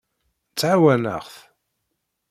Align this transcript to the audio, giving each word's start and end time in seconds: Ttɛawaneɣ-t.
Ttɛawaneɣ-t. 0.51 1.35